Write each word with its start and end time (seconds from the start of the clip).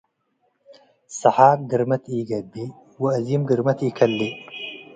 ሰሓቅ 1.19 1.59
ግርመት 1.71 2.03
ኢገብእ 2.17 2.71
ወአዚም 3.01 3.41
ግርመት 3.49 3.79
ኢከልእ። 3.87 4.33